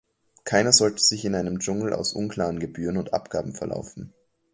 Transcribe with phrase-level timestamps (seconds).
[0.45, 4.15] Keiner sollte sich in einem Dschungel aus unklaren Gebühren und Abgaben verlaufen.